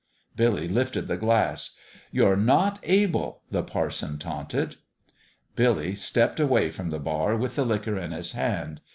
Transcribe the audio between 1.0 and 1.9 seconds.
the glass.